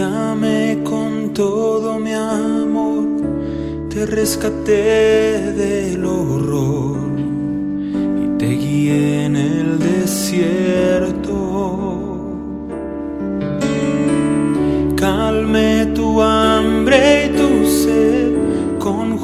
[0.00, 3.04] te con todo mi amor,
[3.88, 6.98] te rescaté del horror
[8.22, 11.34] y te guié en el desierto.
[14.94, 18.34] Calme tu hambre y tu sed,
[18.78, 19.18] con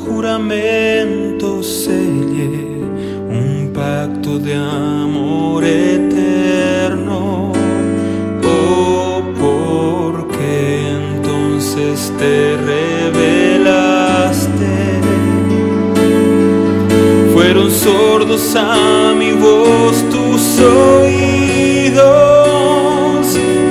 [18.15, 21.97] sordos a mi voz tus oídos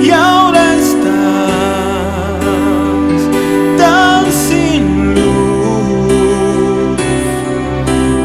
[0.02, 2.42] y ahora estás
[3.78, 6.98] tan sin luz.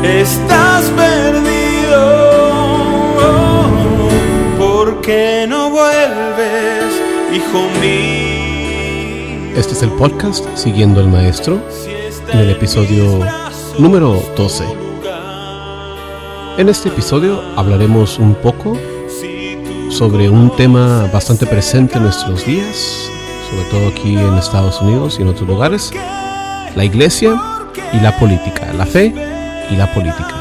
[0.03, 2.01] Estás perdido.
[4.57, 7.01] ¿Por qué no vuelves,
[7.33, 9.55] hijo mío?
[9.55, 11.61] Este es el podcast Siguiendo al Maestro,
[12.33, 13.21] en el episodio
[13.77, 14.88] número 12.
[16.59, 18.77] En este episodio hablaremos un poco
[19.89, 23.09] sobre un tema bastante presente en nuestros días,
[23.49, 25.89] sobre todo aquí en Estados Unidos y en otros lugares,
[26.75, 27.41] la iglesia
[27.93, 29.13] y la política, la fe
[29.71, 30.35] y la política.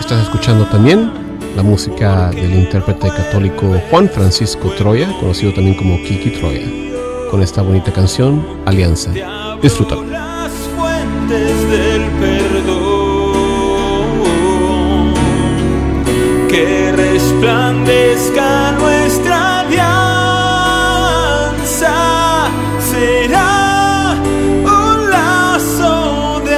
[0.00, 1.12] Estás escuchando también
[1.54, 6.66] la música del intérprete católico Juan Francisco Troya, conocido también como Kiki Troya,
[7.30, 9.12] con esta bonita canción Alianza.
[9.60, 10.29] Disfrútalo.
[17.40, 19.86] Resplandezca nuestra alianza.
[22.78, 24.14] Será
[24.62, 26.56] un lazo de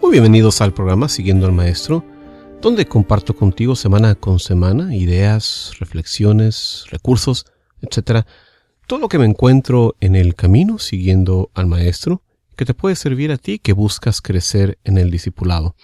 [0.00, 2.02] Muy bienvenidos al programa Siguiendo al Maestro,
[2.62, 7.44] donde comparto contigo semana con semana ideas, reflexiones, recursos,
[7.82, 8.26] etcétera,
[8.86, 12.22] todo lo que me encuentro en el camino siguiendo al Maestro,
[12.58, 15.76] que te puede servir a ti que buscas crecer en el discipulado.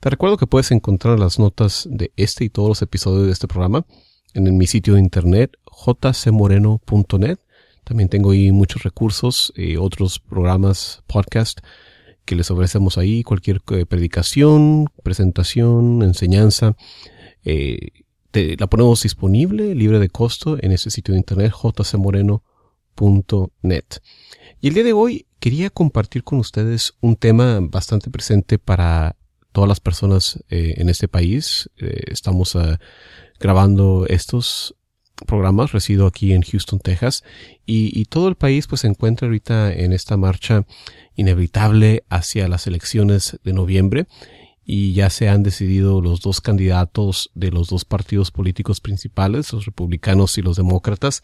[0.00, 3.48] Te recuerdo que puedes encontrar las notas de este y todos los episodios de este
[3.48, 3.86] programa
[4.34, 7.38] en mi sitio de internet jcmoreno.net.
[7.84, 11.60] También tengo ahí muchos recursos, eh, otros programas, podcast
[12.26, 16.76] que les ofrecemos ahí, cualquier eh, predicación, presentación, enseñanza.
[17.44, 17.78] eh,
[18.34, 23.84] la ponemos disponible, libre de costo, en ese sitio de internet jcmoreno.net.
[24.64, 29.14] Y el día de hoy quería compartir con ustedes un tema bastante presente para
[29.52, 31.68] todas las personas eh, en este país.
[31.76, 32.80] Eh, estamos ah,
[33.38, 34.74] grabando estos
[35.26, 37.24] programas, resido aquí en Houston, Texas,
[37.66, 40.64] y, y todo el país pues se encuentra ahorita en esta marcha
[41.14, 44.06] inevitable hacia las elecciones de noviembre
[44.66, 49.66] y ya se han decidido los dos candidatos de los dos partidos políticos principales, los
[49.66, 51.22] republicanos y los demócratas.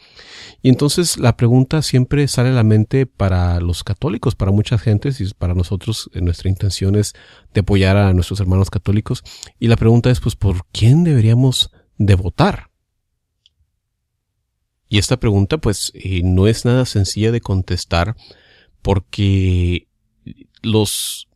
[0.62, 5.10] Y entonces la pregunta siempre sale a la mente para los católicos, para mucha gente,
[5.18, 7.14] y para nosotros eh, nuestra intención es
[7.54, 9.22] de apoyar a nuestros hermanos católicos.
[9.58, 12.70] Y la pregunta es pues ¿por quién deberíamos de votar?
[14.88, 18.16] Y esta pregunta pues eh, no es nada sencilla de contestar
[18.82, 19.88] porque
[20.62, 21.29] los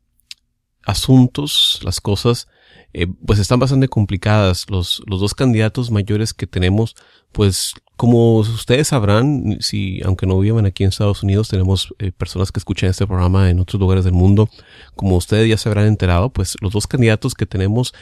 [0.86, 2.48] asuntos, las cosas,
[2.92, 4.66] eh, pues están bastante complicadas.
[4.70, 6.94] Los, los dos candidatos mayores que tenemos,
[7.32, 12.50] pues como ustedes sabrán, si aunque no vivan aquí en Estados Unidos, tenemos eh, personas
[12.50, 14.48] que escuchan este programa en otros lugares del mundo.
[14.96, 17.94] Como ustedes ya se habrán enterado, pues los dos candidatos que tenemos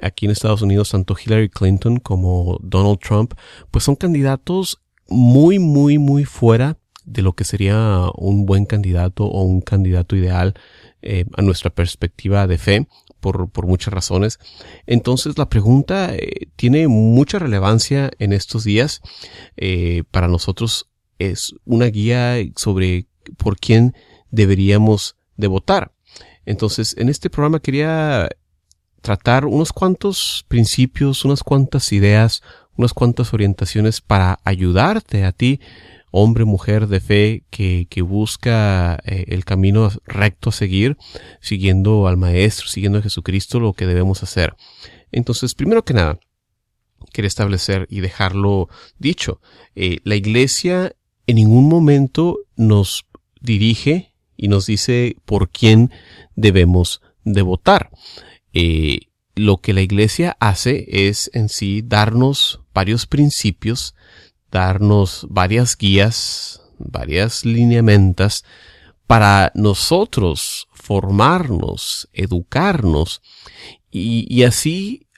[0.00, 3.34] aquí en Estados Unidos, tanto Hillary Clinton como Donald Trump,
[3.70, 9.42] pues son candidatos muy, muy, muy fuera de lo que sería un buen candidato o
[9.42, 10.54] un candidato ideal
[11.08, 12.88] eh, a nuestra perspectiva de fe
[13.20, 14.40] por, por muchas razones.
[14.88, 19.02] Entonces la pregunta eh, tiene mucha relevancia en estos días.
[19.56, 23.06] Eh, para nosotros es una guía sobre
[23.36, 23.94] por quién
[24.32, 25.92] deberíamos de votar.
[26.44, 28.28] Entonces en este programa quería
[29.00, 32.42] tratar unos cuantos principios, unas cuantas ideas,
[32.76, 35.60] unas cuantas orientaciones para ayudarte a ti
[36.10, 40.96] hombre, mujer de fe que, que busca eh, el camino recto a seguir,
[41.40, 44.54] siguiendo al Maestro, siguiendo a Jesucristo, lo que debemos hacer.
[45.12, 46.18] Entonces, primero que nada,
[47.12, 48.68] quería establecer y dejarlo
[48.98, 49.40] dicho.
[49.74, 50.94] Eh, la iglesia
[51.26, 53.06] en ningún momento nos
[53.40, 55.90] dirige y nos dice por quién
[56.34, 57.90] debemos de votar.
[58.52, 59.00] Eh,
[59.34, 63.94] lo que la iglesia hace es en sí darnos varios principios,
[64.56, 68.42] darnos varias guías, varias lineamentas
[69.06, 73.20] para nosotros formarnos, educarnos
[73.90, 75.08] y, así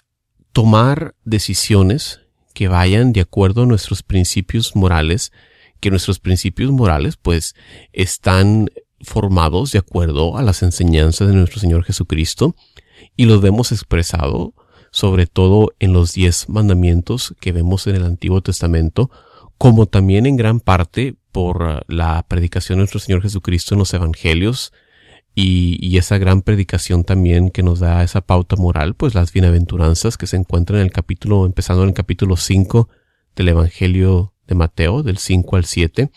[0.52, 2.20] tomar decisiones
[2.52, 5.30] que vayan de acuerdo a nuestros principios morales,
[5.78, 7.54] que nuestros principios morales pues
[7.92, 8.68] están
[9.02, 12.56] formados de acuerdo a las enseñanzas de nuestro Señor Jesucristo
[13.16, 14.52] y los vemos expresado
[14.90, 19.10] sobre todo en los diez mandamientos que vemos en el Antiguo Testamento,
[19.58, 24.72] como también en gran parte por la predicación de nuestro Señor Jesucristo en los Evangelios
[25.34, 30.26] y, esa gran predicación también que nos da esa pauta moral, pues las bienaventuranzas que
[30.26, 32.88] se encuentran en el capítulo, empezando en el capítulo 5
[33.36, 36.10] del Evangelio de Mateo, del 5 al 7,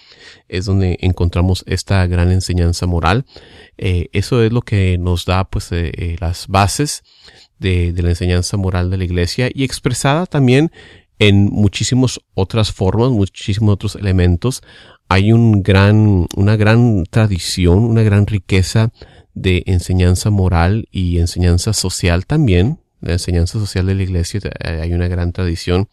[0.48, 3.26] es donde encontramos esta gran enseñanza moral.
[3.78, 7.04] Eh, eso es lo que nos da pues eh, eh, las bases
[7.60, 10.72] de, la enseñanza moral de la iglesia y expresada también
[11.22, 14.64] en muchísimas otras formas, muchísimos otros elementos.
[15.08, 18.92] Hay un gran, una gran tradición, una gran riqueza
[19.36, 24.94] de enseñanza moral y enseñanza social también, la enseñanza social de la iglesia, eh, hay
[24.94, 25.90] una gran tradición.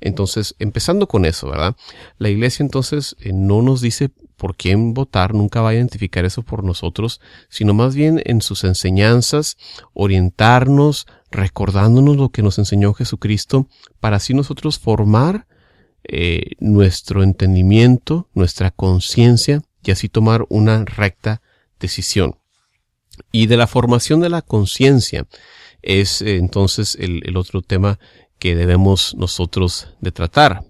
[0.00, 1.76] Entonces, empezando con eso, ¿verdad?
[2.18, 6.42] La iglesia entonces eh, no nos dice por quién votar, nunca va a identificar eso
[6.42, 9.56] por nosotros, sino más bien en sus enseñanzas,
[9.94, 13.68] orientarnos, recordándonos lo que nos enseñó Jesucristo,
[14.00, 15.46] para así nosotros formar
[16.04, 21.42] eh, nuestro entendimiento, nuestra conciencia y así tomar una recta
[21.80, 22.38] decisión.
[23.32, 25.26] Y de la formación de la conciencia,
[25.86, 27.98] es eh, entonces el, otro tema
[28.38, 30.64] que debemos nosotros de tratar.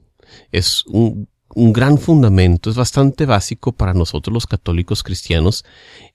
[0.53, 5.65] Es un, un gran fundamento, es bastante básico para nosotros los católicos cristianos,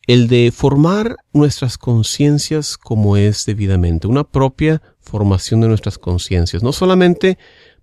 [0.07, 6.71] el de formar nuestras conciencias como es debidamente, una propia formación de nuestras conciencias, no
[6.71, 7.39] solamente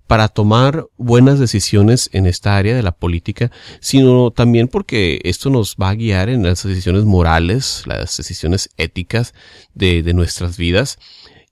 [0.09, 5.77] para tomar buenas decisiones en esta área de la política, sino también porque esto nos
[5.77, 9.35] va a guiar en las decisiones morales, las decisiones éticas
[9.75, 10.99] de, nuestras vidas.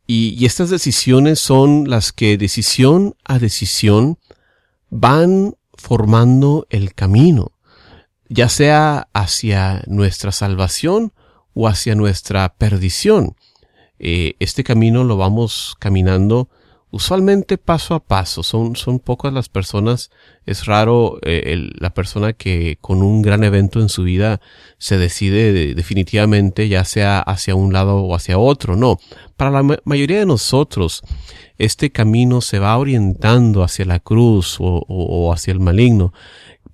[0.07, 4.19] Y, y estas decisiones son las que decisión a decisión
[4.89, 7.53] van formando el camino,
[8.31, 11.13] ya sea hacia nuestra salvación
[11.53, 13.37] o hacia nuestra perdición.
[13.99, 16.49] Eh, este camino lo vamos caminando
[16.97, 18.43] usualmente paso a paso.
[18.43, 20.11] Son, son pocas las personas,
[20.47, 24.41] es raro eh, la persona que con un gran evento en su vida
[24.79, 28.77] se decide definitivamente ya sea hacia un lado o hacia otro.
[28.77, 28.99] No,
[29.37, 31.03] para la mayoría de nosotros
[31.59, 36.13] este camino se va orientando hacia la cruz o, o hacia el maligno,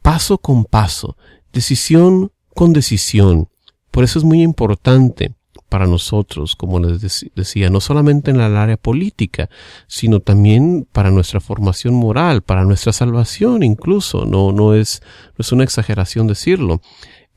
[0.02, 1.16] paso con paso,
[1.52, 3.48] decisión con decisión.
[3.90, 5.34] Por eso es muy importante
[5.72, 7.00] para nosotros, como les
[7.34, 9.48] decía, no solamente en el área política,
[9.86, 14.26] sino también para nuestra formación moral, para nuestra salvación incluso.
[14.26, 16.82] No, no es, no es una exageración decirlo.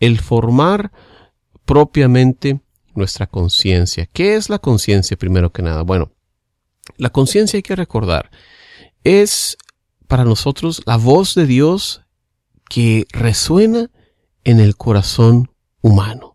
[0.02, 0.92] El formar
[1.64, 2.60] propiamente
[2.94, 4.06] nuestra conciencia.
[4.12, 5.84] ¿Qué es la conciencia primero que nada?
[5.84, 6.12] Bueno,
[6.98, 8.32] la conciencia hay que recordar
[9.06, 9.58] es
[10.10, 12.02] para nosotros la voz de Dios
[12.70, 13.90] que resuena
[14.44, 16.35] en el corazón humano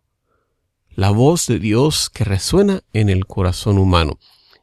[1.00, 4.18] la voz de Dios que resuena en el corazón humano.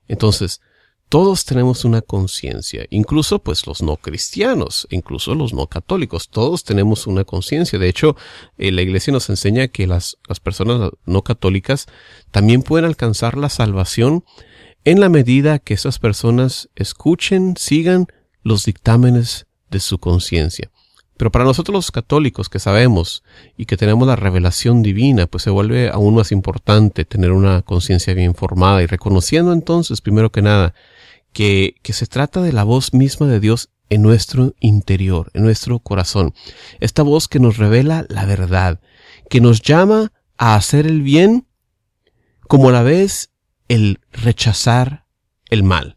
[0.07, 0.61] Entonces,
[1.09, 7.07] todos tenemos una conciencia, incluso pues los no cristianos, incluso los no católicos, todos tenemos
[7.07, 7.79] una conciencia.
[7.79, 8.15] De hecho,
[8.59, 11.87] eh, la iglesia nos enseña que las, las personas no católicas
[12.29, 14.23] también pueden alcanzar la salvación
[14.83, 18.05] en la medida que esas personas escuchen, sigan
[18.43, 20.69] los dictámenes de su conciencia.
[21.17, 23.23] Pero para nosotros los católicos que sabemos
[23.57, 28.13] y que tenemos la revelación divina, pues se vuelve aún más importante tener una conciencia
[28.13, 30.73] bien formada y reconociendo entonces, primero que nada,
[31.33, 35.79] que, que se trata de la voz misma de Dios en nuestro interior, en nuestro
[35.79, 36.33] corazón.
[36.79, 38.79] Esta voz que nos revela la verdad,
[39.29, 41.47] que nos llama a hacer el bien,
[42.47, 43.31] como a la vez
[43.67, 45.05] el rechazar
[45.49, 45.96] el mal.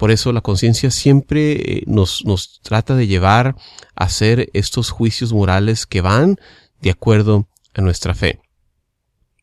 [0.00, 3.56] Por eso la conciencia siempre eh, nos, nos trata de llevar
[3.94, 6.38] a hacer estos juicios morales que van
[6.80, 8.40] de acuerdo a nuestra fe.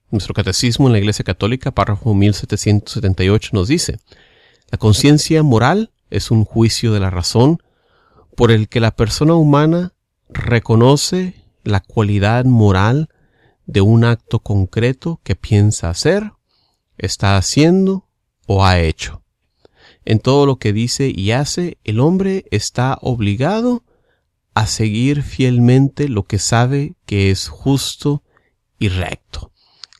[0.10, 4.00] Nuestro catecismo en la Iglesia Católica, párrafo 1778, nos dice,
[4.72, 7.62] la conciencia moral es un juicio de la razón
[8.36, 9.94] por el que la persona humana
[10.28, 11.36] reconoce
[11.66, 13.10] la cualidad moral
[13.68, 16.32] de un acto concreto que piensa hacer,
[16.98, 18.08] está haciendo
[18.48, 19.22] o ha hecho
[20.08, 23.84] en todo lo que dice y hace, el hombre está obligado
[24.54, 28.24] a seguir fielmente lo que sabe que es justo
[28.80, 29.52] y recto,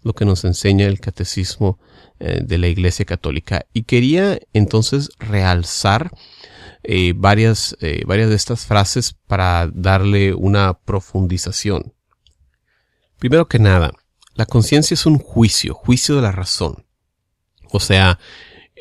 [0.04, 1.78] lo que nos enseña el catecismo
[2.22, 3.66] eh, de la Iglesia Católica.
[3.74, 6.10] Y quería entonces realzar
[6.84, 11.94] eh, varias, eh, varias de estas frases para darle una profundización.
[13.20, 13.92] Primero que nada,
[14.36, 16.86] la conciencia es un juicio, juicio de la razón.
[17.72, 18.20] O sea,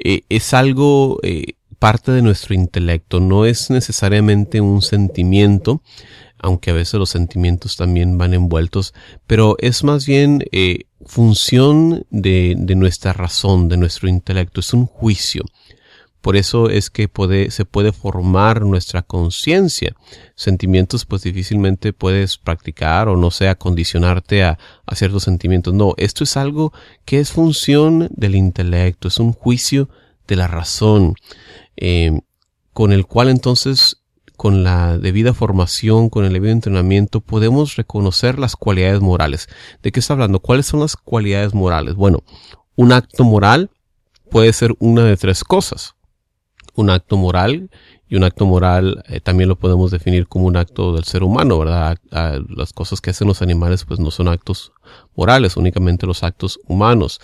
[0.03, 5.83] eh, es algo eh, parte de nuestro intelecto, no es necesariamente un sentimiento,
[6.39, 8.95] aunque a veces los sentimientos también van envueltos,
[9.27, 14.87] pero es más bien eh, función de, de, nuestra razón, de nuestro intelecto, es un
[14.87, 15.45] juicio.
[16.27, 17.09] Por eso es que
[17.51, 19.95] se puede formar nuestra conciencia.
[20.35, 25.73] Sentimientos pues difícilmente puedes practicar o no sea condicionarte a, a ciertos sentimientos.
[25.73, 26.73] No, esto es algo
[27.05, 29.89] que es función del intelecto, es un juicio
[30.27, 31.15] de la razón,
[31.77, 32.19] eh,
[32.73, 34.03] con el cual entonces
[34.37, 39.49] con la debida formación, con el debido entrenamiento, podemos reconocer las cualidades morales.
[39.81, 40.41] ¿De qué está hablando?
[40.41, 41.95] ¿Cuáles son las cualidades morales?
[41.95, 42.25] Bueno,
[42.75, 43.71] un acto moral
[44.29, 45.96] puede ser una de tres cosas.
[46.77, 47.71] Un acto moral,
[48.09, 51.59] y un acto moral eh, también lo podemos definir como un acto del ser humano,
[51.59, 51.99] ¿verdad?
[52.11, 54.73] las cosas que hacen los animales pues no son actos
[55.17, 57.21] morales, únicamente los actos humanos.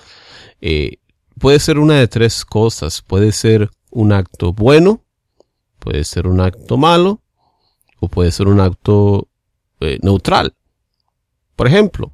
[0.61, 0.99] Eh,
[1.39, 3.03] puede ser una de tres cosas.
[3.03, 5.03] Puede ser un acto bueno,
[5.83, 7.21] Puede ser un acto malo
[7.99, 9.27] o puede ser un acto
[9.81, 10.55] eh, neutral.
[11.57, 12.13] Por ejemplo,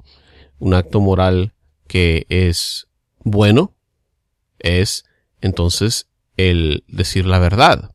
[0.57, 1.53] un acto moral
[1.87, 2.87] que es
[3.19, 3.75] bueno
[4.57, 5.05] es
[5.41, 6.08] entonces
[6.39, 7.91] el decir la verdad,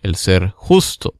[0.00, 1.16] el ser justo,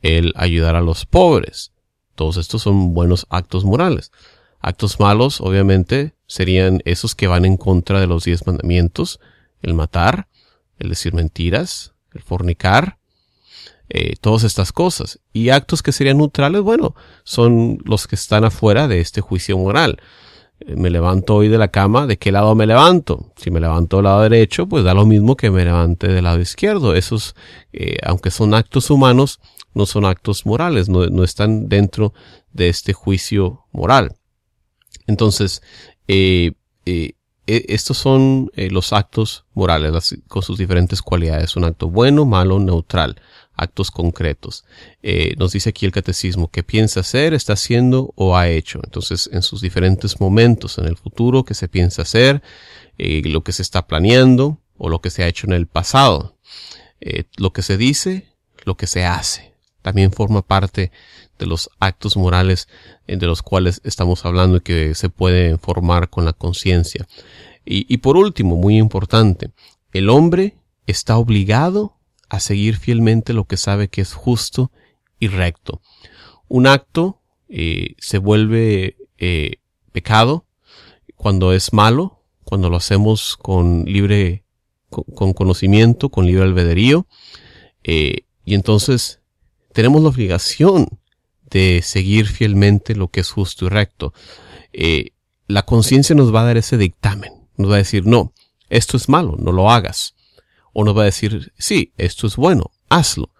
[0.00, 1.72] el ayudar a los pobres.
[2.14, 4.10] Todos estos son buenos actos morales.
[4.58, 9.20] Actos malos, obviamente, serían esos que van en contra de los diez mandamientos,
[9.60, 10.28] el matar,
[10.78, 12.98] el decir mentiras, el fornicar,
[13.90, 15.20] eh, todas estas cosas.
[15.34, 20.00] Y actos que serían neutrales, bueno, son los que están afuera de este juicio moral.
[20.66, 23.32] Me levanto hoy de la cama, ¿de qué lado me levanto?
[23.36, 26.40] Si me levanto del lado derecho, pues da lo mismo que me levante del lado
[26.40, 26.94] izquierdo.
[26.94, 27.36] Esos,
[27.72, 29.40] eh, aunque son actos humanos,
[29.74, 32.12] no son actos morales, no, no están dentro
[32.52, 34.16] de este juicio moral.
[35.06, 35.62] Entonces,
[36.08, 36.52] eh,
[36.86, 37.12] eh,
[37.46, 41.54] e, estos son los actos morales con sus diferentes cualidades.
[41.54, 43.16] Un acto bueno, malo, neutral
[43.58, 44.64] actos concretos.
[45.02, 48.80] Eh, nos dice aquí el catecismo que piensa hacer, está haciendo o ha hecho.
[48.82, 52.40] Entonces, en sus diferentes momentos en el futuro que se piensa hacer,
[52.96, 56.36] eh, lo que se está planeando o lo que se ha hecho en el pasado.
[57.00, 58.28] Eh, lo que se dice,
[58.64, 59.52] lo que se hace.
[59.82, 60.92] También forma parte
[61.38, 62.68] de los actos morales
[63.06, 67.06] de los cuales estamos hablando y que se puede formar con la conciencia.
[67.64, 69.50] Y, y por último, muy importante,
[69.92, 71.97] el hombre está obligado
[72.28, 74.70] a seguir fielmente lo que sabe que es justo
[75.18, 75.80] y recto.
[76.48, 79.56] Un acto eh, se vuelve eh,
[79.92, 80.46] pecado
[81.16, 84.44] cuando es malo, cuando lo hacemos con libre,
[84.90, 87.06] con, conocimiento, con libre albedrío,
[87.84, 89.20] eh, y entonces
[89.72, 91.00] tenemos la obligación
[91.50, 94.12] de seguir fielmente lo que es justo y recto.
[95.46, 98.32] la conciencia nos va a dar ese dictamen, nos va a decir, no,
[98.68, 100.14] esto es malo, no lo hagas
[100.80, 103.30] o nos va a decir, sí, esto es bueno, hazlo.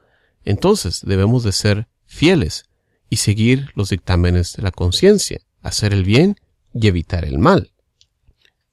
[0.45, 2.65] Entonces debemos de ser fieles
[3.11, 6.41] y seguir los dictámenes de la conciencia, hacer el bien
[6.75, 7.71] y evitar el mal.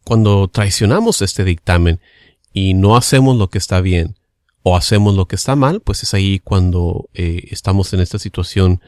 [0.03, 1.99] Cuando traicionamos este dictamen
[2.53, 4.15] y no hacemos lo que está bien
[4.63, 8.81] o hacemos lo que está mal, pues es ahí cuando eh, estamos en esta situación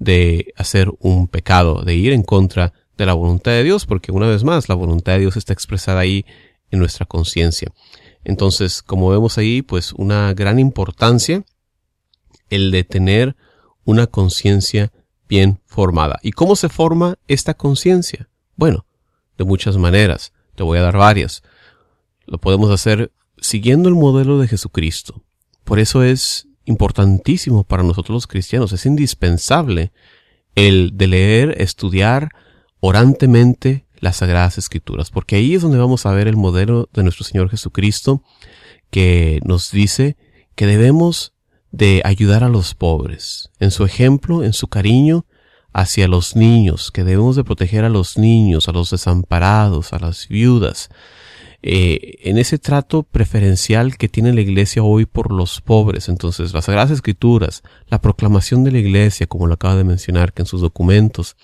[0.00, 4.26] de hacer un pecado, de ir en contra de la voluntad de Dios, porque una
[4.26, 6.26] vez más la voluntad de Dios está expresada ahí
[6.72, 7.70] en nuestra conciencia.
[8.24, 11.44] Entonces, como vemos ahí, pues una gran importancia
[12.48, 13.36] el de tener
[13.84, 14.92] una conciencia
[15.28, 16.18] bien formada.
[16.22, 18.28] ¿Y cómo se forma esta conciencia?
[18.56, 18.84] Bueno,
[19.38, 20.32] de muchas maneras.
[20.54, 21.42] Te voy a dar varias.
[22.26, 25.22] Lo podemos hacer siguiendo el modelo de Jesucristo.
[25.64, 29.92] Por eso es importantísimo para nosotros los cristianos, es indispensable
[30.54, 32.30] el de leer, estudiar
[32.80, 37.24] orantemente las Sagradas Escrituras, porque ahí es donde vamos a ver el modelo de nuestro
[37.24, 38.22] Señor Jesucristo
[38.90, 40.16] que nos dice
[40.54, 41.34] que debemos
[41.70, 45.26] de ayudar a los pobres, en su ejemplo, en su cariño
[45.72, 50.26] hacia los niños, que debemos de proteger a los niños, a los desamparados, a las
[50.26, 50.90] viudas,
[51.62, 56.08] eh, en ese trato preferencial que tiene la iglesia hoy por los pobres.
[56.08, 60.42] Entonces, las Sagradas Escrituras, la proclamación de la iglesia, como lo acaba de mencionar, que
[60.42, 61.36] en sus documentos,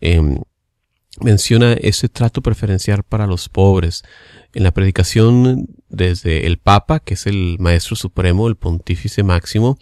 [0.00, 0.38] eh,
[1.20, 4.02] menciona ese trato preferencial para los pobres.
[4.52, 9.78] En la predicación desde el Papa, que es el Maestro Supremo, el Pontífice Máximo,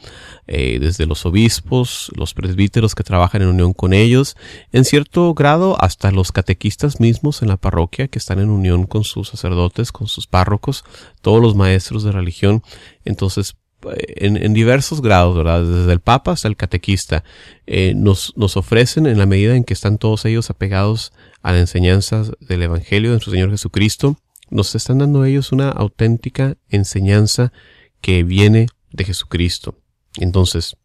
[0.46, 4.36] eh, desde los obispos, los presbíteros que trabajan en unión con ellos,
[4.72, 9.04] en cierto grado hasta los catequistas mismos en la parroquia que están en unión con
[9.04, 10.84] sus sacerdotes, con sus párrocos,
[11.20, 12.62] todos los maestros de religión.
[13.04, 13.56] Entonces,
[13.96, 15.62] en, diversos grados, ¿verdad?
[15.62, 17.24] Desde el Papa hasta el catequista,
[17.66, 21.12] eh, nos, nos ofrecen en la medida en que están todos ellos apegados
[21.42, 24.18] a la enseñanza del Evangelio de nuestro Señor Jesucristo,
[24.50, 27.52] nos están dando ellos una auténtica enseñanza
[28.00, 29.76] que viene de Jesucristo.
[30.18, 30.76] Entonces,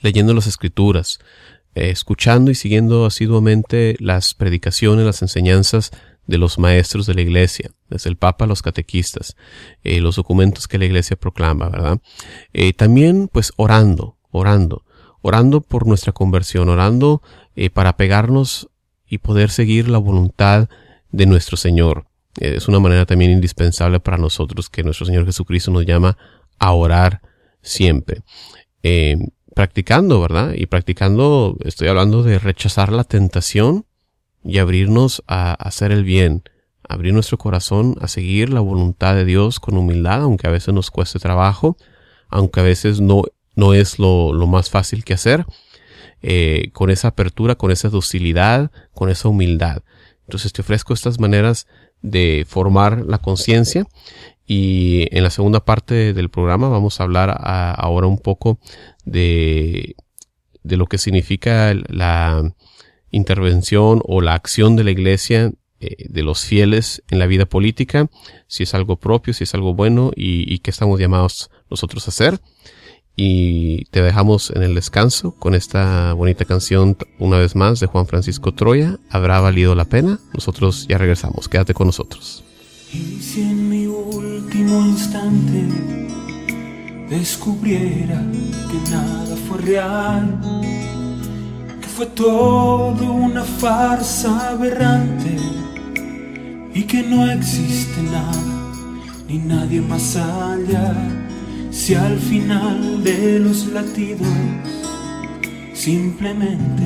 [0.00, 1.18] leyendo las escrituras,
[1.74, 5.90] eh, escuchando y siguiendo asiduamente las predicaciones, las enseñanzas
[6.26, 9.36] de los maestros de la iglesia, desde el Papa a los catequistas,
[9.82, 12.00] eh, los documentos que la iglesia proclama, ¿verdad?
[12.52, 14.84] Eh, también, pues, orando, orando,
[15.22, 17.22] orando por nuestra conversión, orando
[17.72, 18.68] para pegarnos
[19.06, 20.68] y poder seguir la voluntad
[21.10, 22.06] de nuestro Señor.
[22.38, 26.18] es una manera también indispensable para nosotros que nuestro Señor Jesucristo nos llama
[26.58, 27.22] a orar
[27.62, 28.22] siempre
[29.56, 30.52] practicando, ¿verdad?
[30.54, 33.85] Y practicando, estoy hablando de rechazar la tentación
[34.46, 36.42] y abrirnos a hacer el bien,
[36.88, 40.90] abrir nuestro corazón a seguir la voluntad de Dios con humildad, aunque a veces nos
[40.90, 41.76] cueste trabajo,
[42.28, 43.24] aunque a veces no,
[43.56, 45.46] no es lo, lo más fácil que hacer,
[46.22, 49.82] eh, con esa apertura, con esa docilidad, con esa humildad.
[50.26, 51.66] Entonces te ofrezco estas maneras
[52.02, 53.86] de formar la conciencia
[54.46, 58.58] y en la segunda parte del programa vamos a hablar ahora un poco
[59.04, 59.96] de,
[60.62, 62.54] de lo que significa la
[63.10, 68.08] intervención o la acción de la iglesia eh, de los fieles en la vida política,
[68.46, 72.10] si es algo propio, si es algo bueno y, y qué estamos llamados nosotros a
[72.10, 72.40] hacer.
[73.18, 78.06] Y te dejamos en el descanso con esta bonita canción una vez más de Juan
[78.06, 78.98] Francisco Troya.
[79.08, 80.20] ¿Habrá valido la pena?
[80.34, 81.48] Nosotros ya regresamos.
[81.48, 82.44] Quédate con nosotros.
[82.92, 85.64] Y si en mi último instante
[87.08, 90.40] descubriera que nada fue real,
[91.96, 95.34] fue todo una farsa aberrante
[96.74, 98.72] y que no existe nada
[99.26, 100.94] ni nadie más allá,
[101.70, 104.28] si al final de los latidos
[105.72, 106.84] simplemente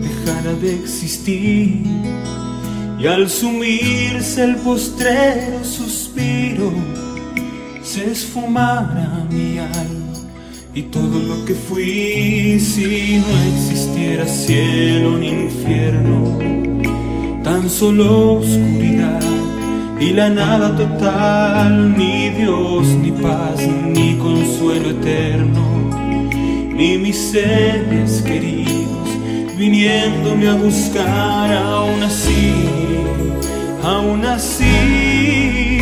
[0.00, 1.86] dejara de existir
[2.98, 6.72] y al sumirse el postrero suspiro,
[7.84, 10.01] se esfumara mi alma
[10.74, 16.38] y todo lo que fui si no existiera cielo ni infierno,
[17.44, 19.20] tan solo oscuridad
[20.00, 23.60] y la nada total, ni Dios, ni paz,
[23.94, 25.90] ni consuelo eterno,
[26.74, 28.82] ni mis seres queridos
[29.56, 32.52] viniéndome a buscar aún así
[33.84, 35.78] aún así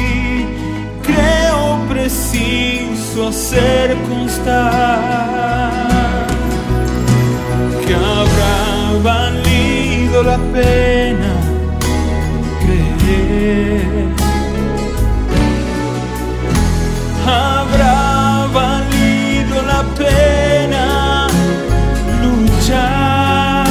[1.03, 5.73] creo preciso hacer constar
[7.85, 11.35] que habrá valido la pena
[12.61, 14.15] creer.
[17.27, 21.27] Habrá valido la pena
[22.23, 23.67] luchar.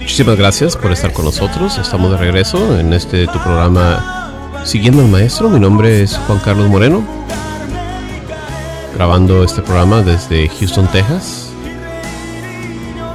[0.00, 1.78] Muchísimas gracias por estar con nosotros.
[1.78, 4.19] Estamos de regreso en este tu programa
[4.64, 5.48] Siguiendo al Maestro.
[5.48, 7.02] Mi nombre es Juan Carlos Moreno,
[8.94, 11.52] grabando este programa desde Houston, Texas.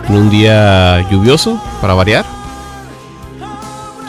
[0.10, 2.26] En un día lluvioso, para variar.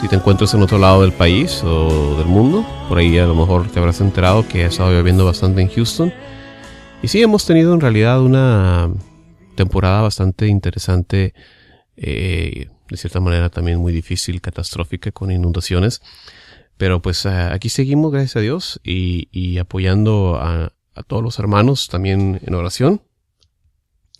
[0.00, 3.34] Si te encuentras en otro lado del país o del mundo, por ahí a lo
[3.34, 6.12] mejor te habrás enterado que ha estado lloviendo bastante en Houston.
[7.02, 8.90] Y sí, hemos tenido en realidad una
[9.54, 11.34] temporada bastante interesante
[11.96, 16.00] eh, de cierta manera también muy difícil, catastrófica, con inundaciones.
[16.76, 20.72] Pero pues eh, aquí seguimos, gracias a Dios, y, apoyando a,
[21.06, 23.02] todos los hermanos también en oración,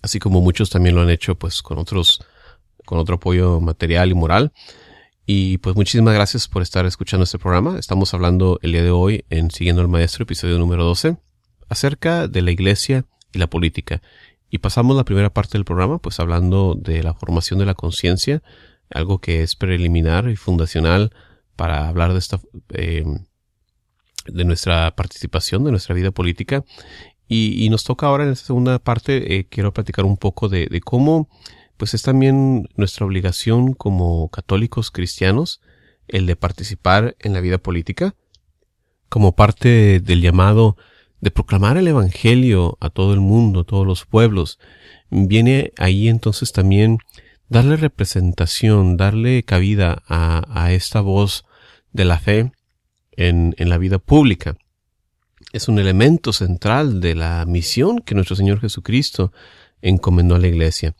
[0.02, 2.20] así como muchos también lo han hecho pues con otros,
[2.84, 4.52] con otro apoyo material y moral.
[5.24, 7.78] Y pues muchísimas gracias por estar escuchando este programa.
[7.78, 11.16] Estamos hablando el día de hoy en Siguiendo al Maestro, episodio número 12,
[11.68, 14.02] acerca de la iglesia y la política.
[14.50, 18.42] Y pasamos la primera parte del programa, pues hablando de la formación de la conciencia,
[18.90, 21.10] algo que es preliminar y fundacional
[21.56, 22.40] para hablar de esta,
[22.74, 23.04] eh,
[24.26, 26.64] de nuestra participación, de nuestra vida política.
[27.28, 31.28] Y, nos toca ahora en esta segunda parte, eh, quiero platicar un poco de, cómo,
[31.76, 35.60] pues es también nuestra obligación como católicos cristianos
[36.06, 38.14] el de participar en la vida política,
[39.08, 40.76] como parte del llamado
[41.20, 44.60] de proclamar el Evangelio a todo el mundo, a todos los pueblos.
[45.10, 46.98] Viene ahí entonces también
[47.48, 51.44] darle representación, darle cabida a esta voz
[51.96, 52.52] de la fe
[53.12, 54.56] en, en la vida pública.
[55.52, 59.32] Es un elemento central de la misión que nuestro Señor Jesucristo
[59.80, 60.94] encomendó a la iglesia.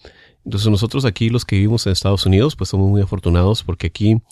[0.45, 4.11] Entonces nosotros aquí los que vivimos en Estados Unidos pues somos muy afortunados porque aquí
[4.11, 4.23] en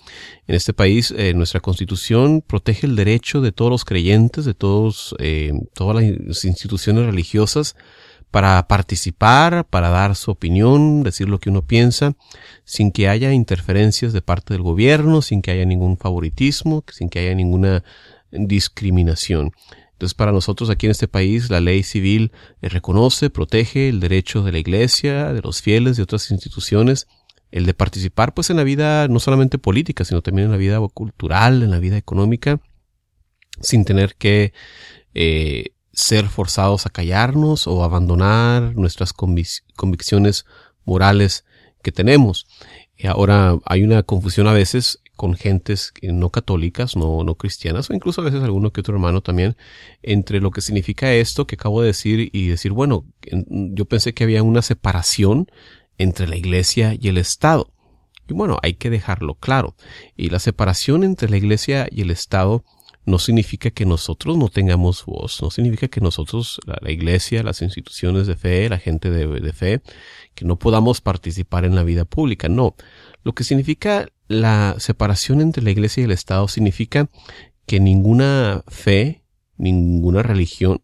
[0.46, 5.52] este país eh, nuestra constitución protege el derecho de todos los creyentes, de todos, eh,
[5.74, 7.74] todas las instituciones religiosas
[8.34, 12.16] para participar, para dar su opinión, decir lo que uno piensa,
[12.64, 17.20] sin que haya interferencias de parte del gobierno, sin que haya ningún favoritismo, sin que
[17.20, 17.84] haya ninguna
[18.32, 19.52] discriminación.
[19.92, 24.42] Entonces, para nosotros aquí en este país, la ley civil eh, reconoce, protege el derecho
[24.42, 27.06] de la iglesia, de los fieles, de otras instituciones,
[27.52, 30.80] el de participar pues en la vida no solamente política, sino también en la vida
[30.92, 32.58] cultural, en la vida económica,
[33.60, 34.52] sin tener que
[35.14, 40.44] eh, ser forzados a callarnos o abandonar nuestras convicciones
[40.84, 41.44] morales
[41.82, 42.46] que tenemos.
[43.08, 48.20] ahora hay una confusión a veces con gentes no católicas, no, no cristianas, o incluso
[48.20, 49.56] a veces alguno que otro hermano también,
[50.02, 53.04] entre lo que significa esto que acabo de decir y decir, bueno,
[53.48, 55.48] yo pensé que había una separación
[55.98, 57.70] entre la iglesia y el Estado.
[58.28, 59.76] Y bueno, hay que dejarlo claro.
[60.16, 62.64] Y la separación entre la iglesia y el Estado
[63.06, 68.26] no significa que nosotros no tengamos voz, no significa que nosotros, la, iglesia, las instituciones
[68.26, 69.82] de fe, la gente de, de, fe,
[70.34, 72.48] que no podamos participar en la vida pública.
[72.48, 72.74] No.
[73.22, 77.10] Lo que significa la separación entre la iglesia y el Estado significa
[77.66, 79.22] que ninguna fe,
[79.56, 80.82] ninguna religión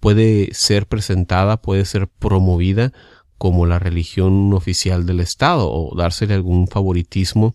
[0.00, 2.92] puede ser presentada, puede ser promovida
[3.36, 7.54] como la religión oficial del Estado o dársele algún favoritismo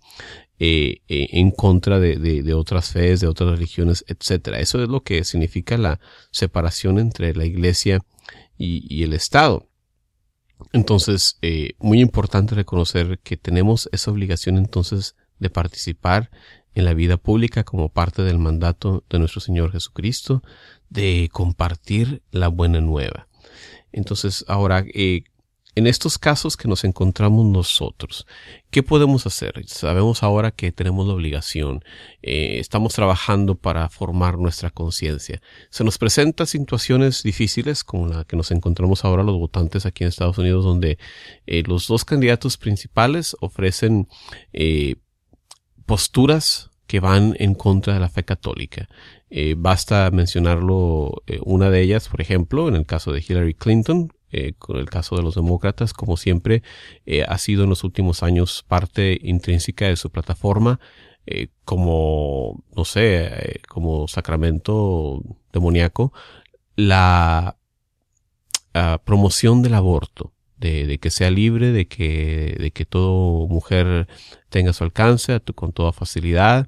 [0.65, 4.61] eh, eh, en contra de, otras fees, de otras religiones, etcétera.
[4.61, 5.99] Eso es lo que significa la
[6.31, 7.99] separación entre la Iglesia
[8.57, 9.67] y, el Estado.
[10.71, 16.31] Entonces, eh, muy importante reconocer que tenemos esa obligación entonces de participar
[16.75, 20.43] en la vida pública como parte del mandato de nuestro Señor Jesucristo,
[20.89, 23.27] de compartir la buena nueva.
[23.91, 24.85] Entonces, ahora,
[25.75, 28.27] en estos casos que nos encontramos nosotros,
[28.69, 29.63] ¿qué podemos hacer?
[29.65, 31.83] Sabemos ahora que tenemos la obligación,
[32.21, 35.41] eh, estamos trabajando para formar nuestra conciencia.
[35.71, 40.09] Se nos presentan situaciones difíciles como la que nos encontramos ahora los votantes aquí en
[40.09, 40.99] Estados Unidos, donde
[41.47, 44.07] eh, los dos candidatos principales ofrecen
[44.51, 44.95] eh,
[45.87, 48.87] posturas que van en contra de la fe católica.
[49.57, 54.77] basta mencionarlo, una de ellas, por ejemplo, en el caso de Hillary Clinton, eh, con
[54.77, 56.63] el caso de los demócratas, como siempre,
[57.05, 60.79] eh, ha sido en los últimos años parte intrínseca de su plataforma,
[61.27, 66.13] eh, como, no sé, como sacramento demoníaco,
[66.75, 67.57] la
[68.73, 70.33] ah, promoción del aborto.
[70.57, 74.07] De, que sea libre, de que, de que toda mujer
[74.47, 76.65] tenga su alcance con toda facilidad,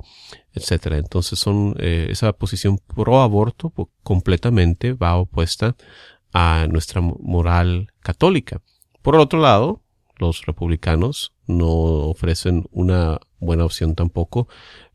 [0.53, 0.97] etcétera.
[0.97, 5.77] Entonces son esa posición pro aborto pues, completamente va opuesta
[6.37, 8.61] a nuestra moral católica.
[9.01, 9.81] Por otro lado,
[10.17, 14.49] los republicanos no ofrecen una buena opción tampoco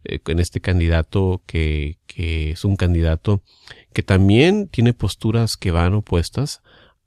[0.05, 3.42] eh, en este candidato que, que, es un candidato
[3.94, 6.61] que también tiene posturas que van opuestas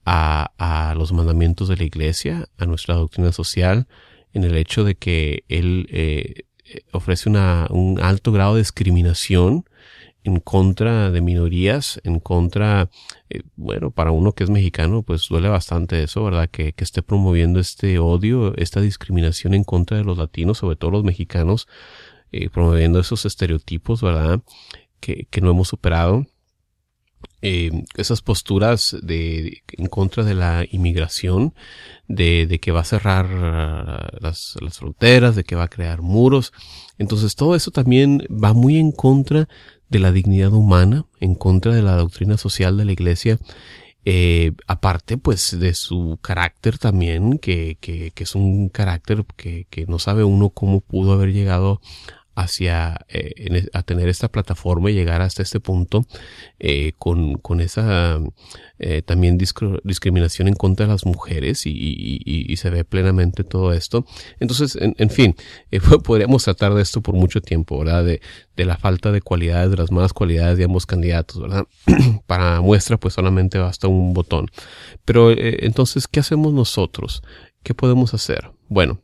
[0.04, 3.88] a, a, los mandamientos de la iglesia, a nuestra doctrina social,
[4.34, 6.46] en el hecho de que él eh,
[6.92, 9.66] ofrece una, un alto grado de discriminación
[10.24, 12.90] en contra de minorías, en contra,
[13.30, 16.50] eh, bueno, para uno que es mexicano, pues duele bastante eso, ¿verdad?
[16.50, 20.92] Que, que, esté promoviendo este odio, esta discriminación en contra de los latinos, sobre todo
[20.92, 21.68] los mexicanos,
[22.32, 24.42] eh, promoviendo esos estereotipos, ¿verdad?
[25.00, 26.26] Que, que no hemos superado.
[27.46, 31.54] Eh, esas posturas de, en contra de la inmigración,
[32.08, 33.30] de, de que va a cerrar
[34.22, 36.54] las, las, fronteras, de que va a crear muros.
[36.98, 39.50] Entonces todo eso también va muy en contra
[39.90, 43.40] de la dignidad humana, en contra de la doctrina social de la iglesia,
[44.06, 49.86] eh, aparte pues de su carácter también, que, que, que es un carácter que, que
[49.86, 51.80] no sabe uno cómo pudo haber llegado
[52.36, 56.06] hacia eh, a tener esta plataforma y llegar hasta este punto
[56.60, 58.20] eh, con, con, esa
[58.80, 63.72] eh, también discriminación en contra de las mujeres y, y, y, se ve plenamente todo
[63.72, 64.06] esto.
[64.40, 65.36] Entonces, en, en fin,
[65.72, 68.04] eh, podríamos tratar de esto por mucho tiempo, ¿verdad?
[68.04, 68.20] De,
[68.58, 71.66] de la falta de cualidades, de las malas cualidades de ambos candidatos, ¿verdad?
[72.28, 74.48] Para muestra, pues solamente basta un botón.
[75.06, 77.24] Pero eh, entonces, ¿qué hacemos nosotros?
[77.62, 78.52] ¿Qué podemos hacer?
[78.70, 79.00] Bueno,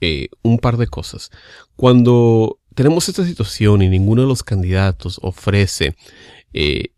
[0.00, 1.30] eh, un par de cosas.
[1.76, 5.96] Cuando tenemos esta situación y ninguno de los candidatos ofrece
[6.52, 6.92] eh,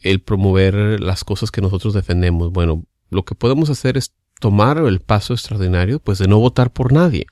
[0.00, 5.00] el promover las cosas que nosotros defendemos, bueno, lo que podemos hacer es tomar el
[5.00, 7.26] paso extraordinario, pues de no votar por nadie.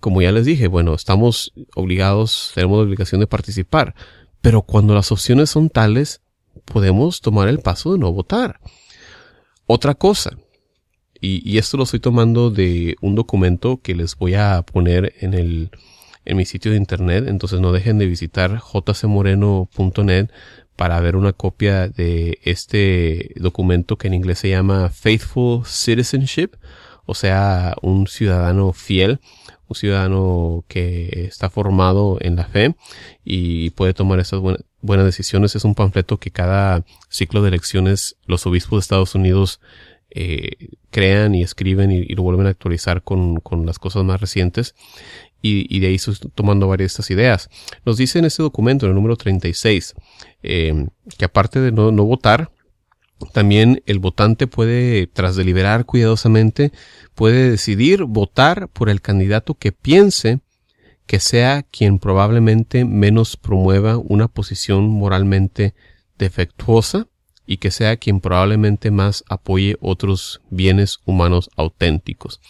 [0.00, 3.94] Como ya les dije, bueno, estamos obligados, tenemos la obligación de participar,
[4.40, 6.20] pero cuando las opciones son tales,
[6.66, 8.60] podemos tomar el paso de no votar.
[9.66, 10.36] Otra cosa,
[11.24, 15.70] y, esto lo estoy tomando de un documento que les voy a poner en el
[16.26, 20.30] en mi sitio de internet, entonces no dejen de visitar jcmoreno.net
[20.74, 26.56] para ver una copia de este documento que en inglés se llama Faithful Citizenship,
[27.06, 29.20] o sea, un ciudadano fiel,
[29.68, 32.74] un ciudadano que está formado en la fe
[33.24, 35.54] y puede tomar esas buenas, decisiones.
[35.56, 39.60] Es un panfleto que cada ciclo de elecciones los obispos de Estados Unidos
[40.14, 44.74] eh, crean y escriben y, lo vuelven a actualizar con, con las cosas más recientes
[45.46, 45.98] y, de ahí
[46.34, 47.50] tomando varias de estas ideas.
[47.84, 49.94] Nos dice en este documento, en el número 36,
[50.42, 50.86] eh,
[51.18, 52.50] que aparte de no, no votar,
[53.32, 56.72] también el votante puede, tras deliberar cuidadosamente,
[57.14, 60.40] puede decidir votar por el candidato que piense
[61.06, 65.74] que sea quien probablemente menos promueva una posición moralmente
[66.16, 67.06] defectuosa
[67.46, 72.40] y que sea quien probablemente más apoye otros bienes humanos auténticos.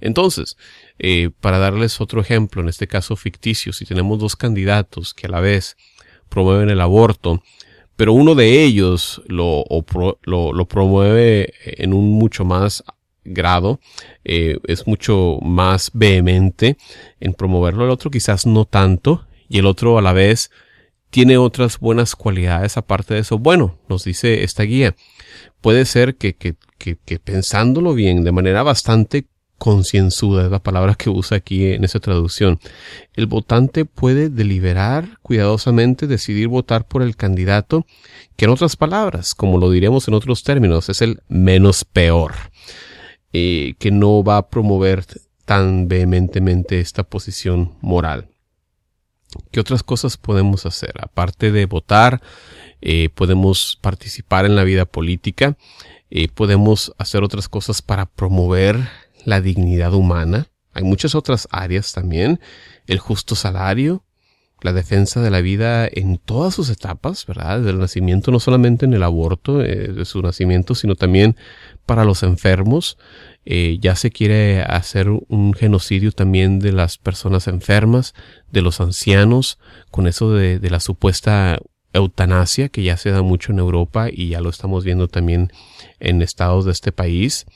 [0.00, 0.56] Entonces,
[0.98, 5.30] eh, para darles otro ejemplo, en este caso ficticio, si tenemos dos candidatos que a
[5.30, 5.76] la vez
[6.28, 7.42] promueven el aborto,
[7.96, 9.64] pero uno de ellos lo,
[10.22, 12.82] lo, promueve en un mucho más
[13.24, 13.78] grado,
[14.24, 16.78] eh, es mucho más vehemente
[17.20, 20.50] en promoverlo, el otro quizás no tanto, y el otro a la vez
[21.10, 23.38] tiene otras buenas cualidades aparte de eso.
[23.38, 24.94] Bueno, nos dice esta guía,
[25.60, 29.26] puede ser que, que, que, que pensándolo bien, de manera bastante
[29.60, 32.58] concienzuda, es la palabra que usa aquí en esa traducción.
[33.14, 37.84] El votante puede deliberar cuidadosamente, decidir votar por el candidato
[38.36, 42.32] que en otras palabras, como lo diremos en otros términos, es el menos peor,
[43.34, 45.04] eh, que no va a promover
[45.44, 48.28] tan vehementemente esta posición moral.
[49.50, 50.94] ¿Qué otras cosas podemos hacer?
[51.00, 52.20] Aparte de votar,
[52.80, 55.56] eh, podemos participar en la vida política,
[56.10, 58.88] eh, podemos hacer otras cosas para promover
[59.24, 60.48] la dignidad humana.
[60.72, 62.40] Hay muchas otras áreas también.
[62.86, 64.04] El justo salario,
[64.62, 67.58] la defensa de la vida en todas sus etapas, ¿verdad?
[67.58, 71.36] Desde el nacimiento, no solamente en el aborto, eh, de su nacimiento, sino también
[71.86, 72.98] para los enfermos.
[73.46, 78.14] Eh, ya se quiere hacer un genocidio también de las personas enfermas,
[78.52, 79.58] de los ancianos,
[79.90, 81.58] con eso de, de la supuesta
[81.92, 85.52] eutanasia que ya se da mucho en Europa y ya lo estamos viendo también
[85.98, 87.46] en estados de este país.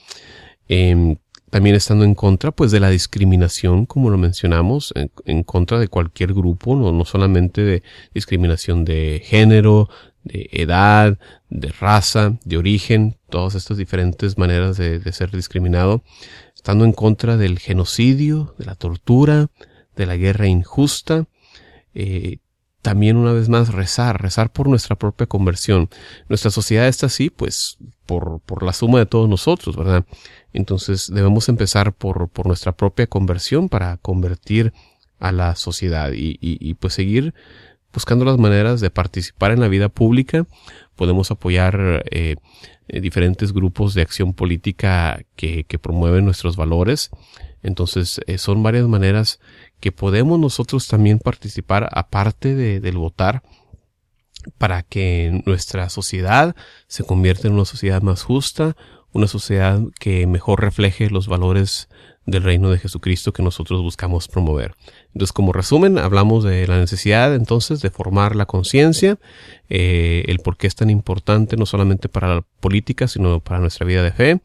[0.68, 1.16] Eh,
[1.54, 4.92] también estando en contra pues de la discriminación, como lo mencionamos,
[5.24, 9.88] en, contra de cualquier grupo, no, no solamente de discriminación de género,
[10.24, 11.18] de edad,
[11.50, 16.02] de raza, de origen, todas estas diferentes maneras de, ser discriminado,
[16.54, 19.48] estando en contra del genocidio, de la tortura,
[19.96, 21.26] de la guerra injusta,
[21.94, 22.38] eh,
[22.82, 25.88] también una vez más rezar, rezar por nuestra propia conversión.
[26.28, 30.04] Nuestra sociedad está así, pues, por, por la suma de todos nosotros, ¿verdad?
[30.52, 34.74] Entonces debemos empezar por, por nuestra propia conversión para convertir
[35.18, 37.32] a la sociedad y, y, pues seguir
[37.94, 40.46] buscando las maneras de participar en la vida pública.
[40.96, 42.36] Podemos apoyar eh,
[42.88, 47.10] eh, diferentes grupos de acción política que, promueven nuestros valores.
[47.62, 49.40] Entonces eh, son varias maneras
[49.80, 53.42] que podemos nosotros también participar aparte de, del votar
[54.58, 56.54] para que nuestra sociedad
[56.86, 58.76] se convierta en una sociedad más justa,
[59.12, 61.88] una sociedad que mejor refleje los valores
[62.26, 64.74] del reino de Jesucristo que nosotros buscamos promover.
[65.08, 69.18] Entonces, como resumen, hablamos de la necesidad entonces de formar la conciencia,
[69.68, 73.86] eh, el por qué es tan importante no solamente para la política, sino para nuestra
[73.86, 74.40] vida de fe.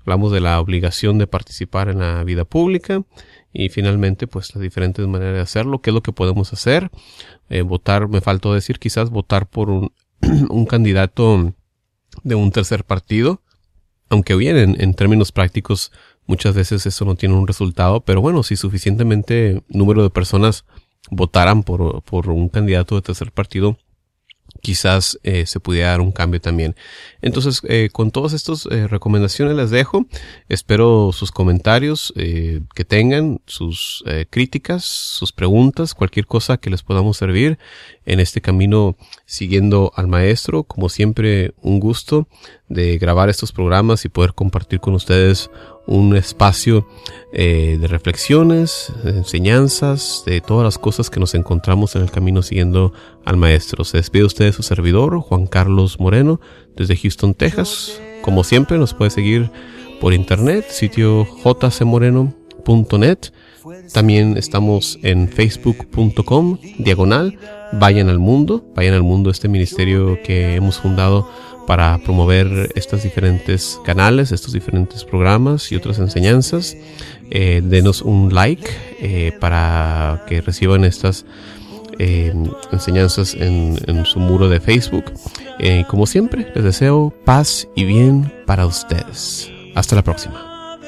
[0.00, 3.02] Hablamos de la obligación de participar en la vida pública
[3.52, 6.90] y finalmente pues las diferentes maneras de hacerlo, qué es lo que podemos hacer,
[7.48, 9.92] eh, votar, me faltó decir quizás votar por un,
[10.68, 11.54] candidato
[12.22, 13.40] de un tercer partido,
[14.10, 15.90] aunque bien en, en, términos prácticos
[16.26, 20.64] muchas veces eso no tiene un resultado, pero bueno, si suficientemente número de personas
[21.10, 23.76] votaran por, por un candidato de tercer partido,
[24.64, 26.74] quizás eh, se pudiera dar un cambio también.
[27.20, 30.06] Entonces, eh, con todas estas eh, recomendaciones les dejo.
[30.48, 37.58] Espero sus comentarios que tengan, sus críticas, sus preguntas, cualquier cosa que les podamos servir
[38.06, 40.64] en este camino siguiendo al maestro.
[40.64, 42.26] Como siempre, un gusto
[42.68, 45.50] de grabar estos programas y poder compartir con ustedes
[45.86, 46.86] un espacio
[47.32, 52.42] eh, de reflexiones, de enseñanzas, de todas las cosas que nos encontramos en el camino
[52.42, 52.92] siguiendo
[53.24, 53.84] al Maestro.
[53.84, 56.40] Se despide usted de su servidor, Juan Carlos Moreno,
[56.76, 58.00] desde Houston, Texas.
[58.22, 59.50] Como siempre, nos puede seguir
[60.00, 63.18] por internet, sitio jcmoreno.net.
[63.92, 67.38] También estamos en facebook.com, diagonal,
[67.72, 71.28] vayan al mundo, vayan al mundo, este ministerio que hemos fundado
[71.66, 76.76] para promover estos diferentes canales, estos diferentes programas y otras enseñanzas.
[77.30, 78.68] Eh, denos un like
[79.00, 81.24] eh, para que reciban estas
[81.98, 85.04] enseñanzas en, su muro de Facebook.
[85.58, 89.50] Eh, como siempre, les deseo paz y bien para ustedes.
[89.74, 90.78] Hasta la próxima.